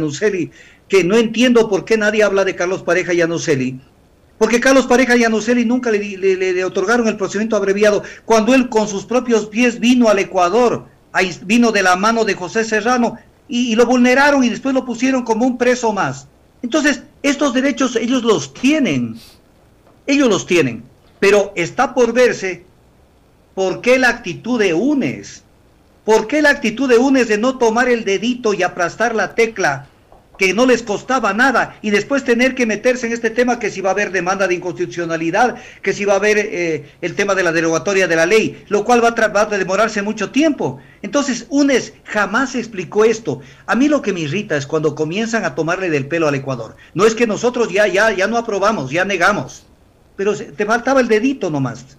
[0.89, 3.81] que no entiendo por qué nadie habla de Carlos Pareja y a.
[4.39, 8.69] Porque Carlos Pareja y a Nuceli nunca le, le, otorgaron el procedimiento abreviado cuando él
[8.69, 10.87] con sus propios pies vino al Ecuador,
[11.45, 13.17] vino de la mano de José Serrano
[13.49, 16.29] y lo vulneraron y después lo pusieron como un preso más.
[16.63, 19.17] Entonces, estos derechos ellos los tienen.
[20.07, 20.85] Ellos los tienen.
[21.21, 22.65] Pero está por verse
[23.55, 25.43] por qué la actitud de UNES,
[26.05, 29.89] por qué la actitud de UNES de no tomar el dedito y aplastar la tecla
[30.39, 33.81] que no les costaba nada y después tener que meterse en este tema que si
[33.81, 37.43] va a haber demanda de inconstitucionalidad, que si va a haber eh, el tema de
[37.43, 40.79] la derogatoria de la ley, lo cual va a, va a, demorarse mucho tiempo.
[41.03, 43.41] Entonces, UNES jamás explicó esto.
[43.67, 46.77] A mí lo que me irrita es cuando comienzan a tomarle del pelo al Ecuador.
[46.95, 49.68] No es que nosotros ya, ya, ya no aprobamos, ya negamos
[50.19, 51.97] pero te faltaba el dedito nomás.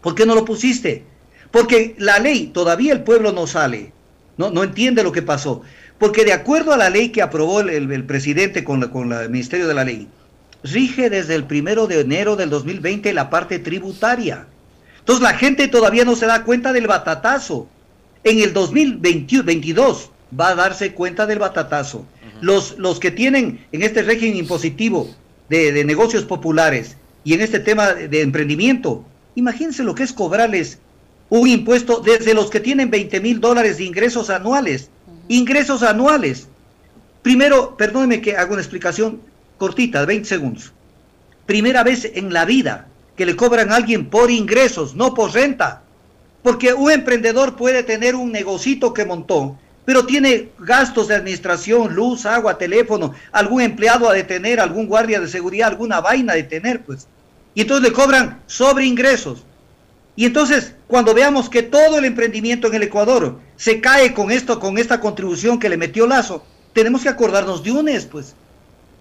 [0.00, 1.04] ¿Por qué no lo pusiste?
[1.52, 3.92] Porque la ley, todavía el pueblo no sale,
[4.36, 5.62] no, no entiende lo que pasó.
[6.00, 9.74] Porque de acuerdo a la ley que aprobó el, presidente con, con el Ministerio de
[9.74, 10.08] la Ley,
[10.64, 14.48] rige desde el primero de enero del 2020 la parte tributaria.
[14.98, 17.68] Entonces la gente todavía no se da cuenta del batatazo.
[18.24, 22.04] En el 2022 va a darse cuenta del batatazo.
[22.40, 25.08] los, los que tienen en este régimen impositivo
[25.48, 29.04] de, de negocios populares y en este tema de emprendimiento,
[29.34, 30.78] imagínense lo que es cobrarles
[31.28, 34.90] un impuesto desde los que tienen 20 mil dólares de ingresos anuales.
[35.28, 36.46] Ingresos anuales.
[37.22, 39.22] Primero, perdóneme que haga una explicación
[39.56, 40.72] cortita, de 20 segundos.
[41.46, 45.84] Primera vez en la vida que le cobran a alguien por ingresos, no por renta.
[46.42, 52.24] Porque un emprendedor puede tener un negocito que montó, pero tiene gastos de administración, luz,
[52.26, 57.08] agua, teléfono, algún empleado a detener, algún guardia de seguridad, alguna vaina a detener, pues.
[57.54, 59.44] Y entonces le cobran sobre ingresos.
[60.14, 64.60] Y entonces, cuando veamos que todo el emprendimiento en el Ecuador se cae con esto,
[64.60, 68.34] con esta contribución que le metió Lazo, tenemos que acordarnos de UNES, pues.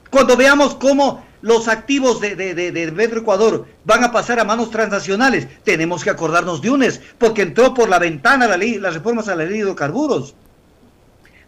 [0.09, 4.69] Cuando veamos cómo los activos de, de, de, Metro Ecuador van a pasar a manos
[4.69, 9.27] transnacionales, tenemos que acordarnos de UNES, porque entró por la ventana la ley, las reformas
[9.27, 10.35] a la ley de hidrocarburos.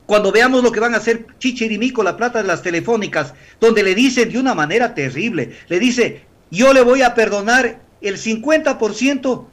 [0.05, 3.95] Cuando veamos lo que van a hacer Chichirimico, la plata de las telefónicas, donde le
[3.95, 9.45] dicen de una manera terrible, le dice, yo le voy a perdonar el 50%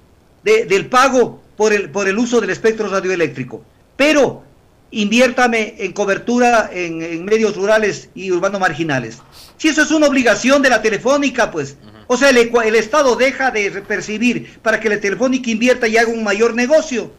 [0.43, 3.63] de, del pago por el, por el uso del espectro radioeléctrico,
[3.97, 4.43] pero
[4.91, 9.19] inviértame en cobertura en, medios rurales y urbanos marginales.
[9.57, 11.77] Si eso es una obligación de la telefónica, pues,
[12.07, 16.11] o sea, el, el, Estado deja de percibir para que la telefónica invierta y haga
[16.11, 17.13] un mayor negocio.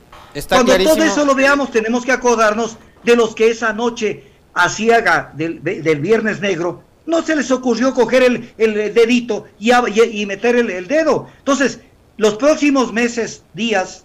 [0.50, 4.24] Cuando todo eso lo veamos, tenemos que acordarnos de los que esa noche
[4.54, 10.26] hacía del, del Viernes Negro, no se les ocurrió coger el, el dedito y, y,
[10.26, 11.28] meter el, el dedo.
[11.40, 11.80] Entonces,
[12.18, 14.04] los próximos meses, días,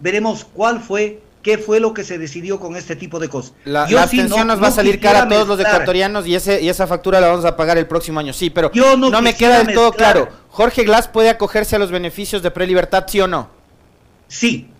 [0.00, 3.52] veremos cuál fue qué fue lo que se decidió con este tipo de cosas.
[3.66, 6.86] La, abstención nos va a salir cara a todos los ecuatorianos y ese y esa
[6.86, 8.32] factura la vamos a pagar el próximo año.
[8.32, 10.28] Sí, pero no, me queda del todo claro.
[10.48, 13.50] ¿Jorge Glass puede acogerse a los beneficios de prelibertad, sí o no?
[14.26, 14.70] Sí.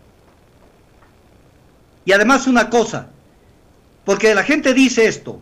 [2.06, 3.08] Y además una cosa,
[4.04, 5.40] porque la gente dice esto,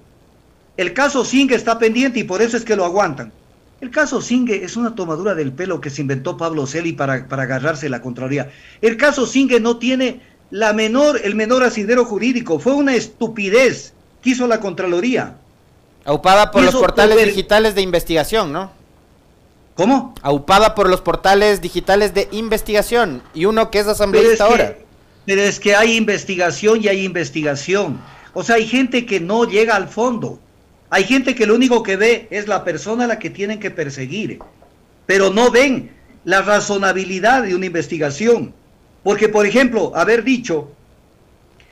[0.77, 3.33] el caso Singe está pendiente y por eso es que lo aguantan.
[3.81, 7.43] El caso Singe es una tomadura del pelo que se inventó Pablo Celi para, para
[7.43, 8.51] agarrarse la Contraloría.
[8.81, 12.61] El caso Singe no tiene la menor, el menor asidero jurídico.
[12.61, 13.93] Fue una estupidez
[14.23, 15.37] que hizo la Contraloría.
[16.05, 18.71] Aupada por los portales digitales de investigación, ¿no?
[19.75, 20.15] ¿Cómo?
[20.23, 23.23] Aupada por los portales digitales de investigación.
[23.35, 24.77] Y uno que es asambleísta ahora.
[25.25, 27.99] pero es que hay investigación y hay investigación.
[28.35, 30.41] O sea, hay gente que no llega al fondo.
[30.91, 33.71] Hay gente que lo único que ve es la persona a la que tienen que
[33.71, 34.39] perseguir.
[35.07, 35.91] Pero no ven
[36.25, 38.55] la razonabilidad de una investigación.
[39.03, 40.71] Porque, por ejemplo, haber dicho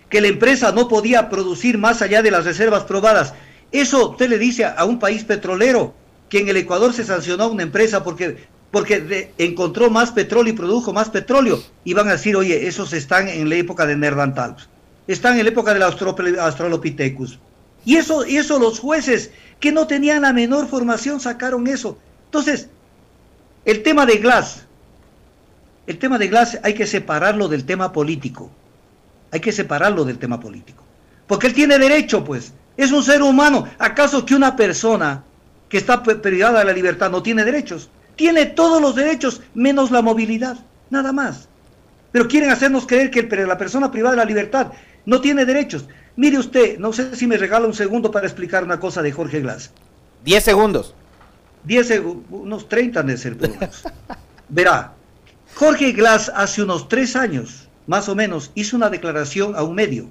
[0.09, 3.33] que la empresa no podía producir más allá de las reservas probadas,
[3.73, 5.95] eso usted le dice a un país petrolero
[6.29, 8.37] que en el Ecuador se sancionó a una empresa porque,
[8.71, 11.63] porque encontró más petróleo y produjo más petróleo.
[11.85, 14.57] Y van a decir, oye, esos están en la época de Nerdantal,
[15.13, 17.39] están en la época del Australopithecus.
[17.85, 21.99] Y eso, y eso los jueces que no tenían la menor formación sacaron eso.
[22.27, 22.69] Entonces,
[23.65, 24.67] el tema de Glass,
[25.87, 28.51] el tema de Glass hay que separarlo del tema político.
[29.33, 30.85] Hay que separarlo del tema político.
[31.27, 32.53] Porque él tiene derecho, pues.
[32.77, 33.69] Es un ser humano.
[33.79, 35.23] ¿Acaso que una persona
[35.69, 37.91] que está privada de la libertad no tiene derechos?
[38.17, 40.59] Tiene todos los derechos menos la movilidad.
[40.91, 41.49] Nada más.
[42.13, 44.73] Pero quieren hacernos creer que la persona privada de la libertad
[45.11, 45.87] no tiene derechos.
[46.15, 49.41] Mire usted, no sé si me regala un segundo para explicar una cosa de Jorge
[49.41, 49.73] Glass.
[50.25, 50.95] Diez segundos.
[51.65, 53.37] Diez segundos, unos treinta de ser
[54.49, 54.93] Verá,
[55.57, 60.07] Jorge Glass hace unos tres años, más o menos, hizo una declaración a un medio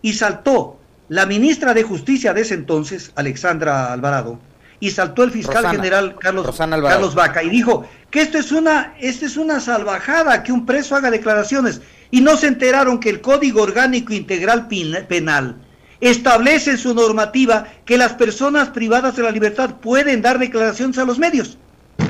[0.00, 4.40] y saltó la ministra de Justicia de ese entonces, Alexandra Alvarado,
[4.80, 9.26] y saltó el fiscal general Carlos, Carlos Vaca y dijo que esto es una esto
[9.26, 11.82] es una salvajada que un preso haga declaraciones
[12.16, 15.56] y no se enteraron que el Código Orgánico Integral Penal
[16.00, 21.04] establece en su normativa que las personas privadas de la libertad pueden dar declaraciones a
[21.04, 21.58] los medios.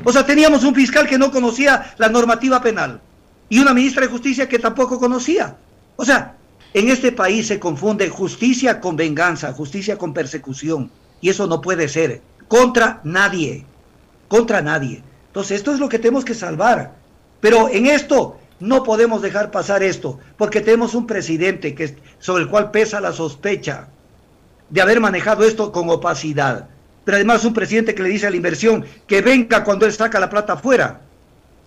[0.04, 3.00] O sea, teníamos un fiscal que no conocía la normativa penal
[3.48, 5.56] y una ministra de justicia que tampoco conocía.
[5.96, 6.36] O sea,
[6.72, 10.88] en este país se confunde justicia con venganza, justicia con persecución.
[11.20, 12.22] Y eso no puede ser.
[12.46, 13.66] Contra nadie.
[14.28, 15.02] Contra nadie.
[15.26, 16.94] Entonces, esto es lo que tenemos que salvar.
[17.40, 22.48] Pero en esto no podemos dejar pasar esto, porque tenemos un presidente que, sobre el
[22.48, 23.88] cual pesa la sospecha
[24.70, 26.68] de haber manejado esto con opacidad
[27.06, 30.18] pero además un presidente que le dice a la inversión que venga cuando él saca
[30.18, 31.02] la plata afuera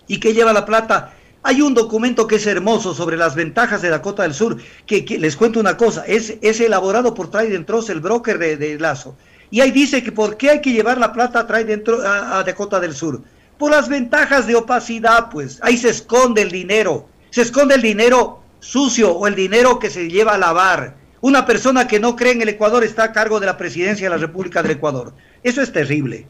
[0.06, 1.14] y que lleva la plata.
[1.42, 5.36] Hay un documento que es hermoso sobre las ventajas de Dakota del Sur, que, les
[5.36, 9.16] cuento una cosa, es, es elaborado por Trident Trust, el broker de, Lazo.
[9.50, 12.44] Y ahí dice que por qué hay que llevar la plata a, Trident, a, a
[12.44, 13.22] Dakota del Sur.
[13.60, 15.58] Por las ventajas de opacidad, pues.
[15.60, 17.10] Ahí se esconde el dinero.
[17.28, 20.94] Se esconde el dinero sucio o el dinero que se lleva a lavar.
[21.20, 24.16] Una persona que no cree en el Ecuador está a cargo de la presidencia de
[24.16, 25.12] la República del Ecuador.
[25.42, 26.26] Eso es terrible.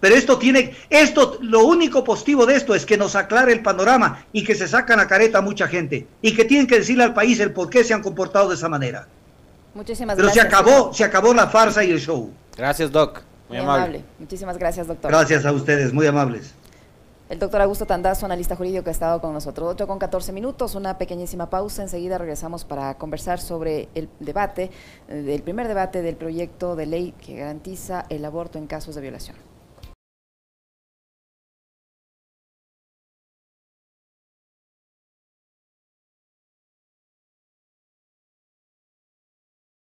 [0.00, 4.24] Pero esto tiene, esto, lo único positivo de esto es que nos aclare el panorama
[4.32, 7.12] y que se sacan a careta a mucha gente y que tienen que decirle al
[7.12, 9.06] país el por qué se han comportado de esa manera.
[9.74, 10.42] Muchísimas Pero gracias.
[10.42, 12.32] se acabó, se acabó la farsa y el show.
[12.56, 13.24] Gracias, Doc.
[13.50, 14.02] Muy, amable.
[14.18, 15.10] Muchísimas gracias, doctor.
[15.10, 16.54] Gracias a ustedes, muy amables.
[17.32, 19.70] El doctor Augusto Tandazo, analista jurídico, que ha estado con nosotros.
[19.70, 21.80] 8 con 14 minutos, una pequeñísima pausa.
[21.80, 24.70] Enseguida regresamos para conversar sobre el debate,
[25.08, 29.51] el primer debate del proyecto de ley que garantiza el aborto en casos de violación.